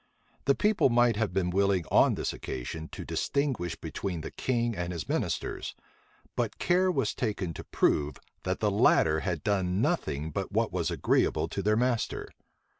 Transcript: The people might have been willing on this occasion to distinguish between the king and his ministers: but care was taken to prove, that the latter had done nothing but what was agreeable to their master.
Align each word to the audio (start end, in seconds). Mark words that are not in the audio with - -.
The 0.45 0.55
people 0.55 0.89
might 0.89 1.15
have 1.17 1.31
been 1.31 1.51
willing 1.51 1.85
on 1.91 2.15
this 2.15 2.33
occasion 2.33 2.87
to 2.91 3.05
distinguish 3.05 3.75
between 3.75 4.21
the 4.21 4.31
king 4.31 4.75
and 4.75 4.91
his 4.91 5.07
ministers: 5.07 5.75
but 6.35 6.57
care 6.57 6.89
was 6.91 7.13
taken 7.13 7.53
to 7.53 7.63
prove, 7.65 8.17
that 8.41 8.61
the 8.61 8.71
latter 8.71 9.19
had 9.19 9.43
done 9.43 9.79
nothing 9.79 10.31
but 10.31 10.51
what 10.51 10.71
was 10.73 10.89
agreeable 10.89 11.47
to 11.49 11.61
their 11.61 11.77
master. 11.77 12.29